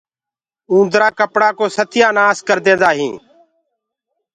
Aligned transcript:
اُندرآ 0.73 1.07
ڪپڙآ 1.17 1.49
ڪو 1.57 1.65
ستيآ 1.77 2.07
نآس 2.17 2.37
ڪرديندآ 2.47 2.89
هينٚ۔ 2.97 3.19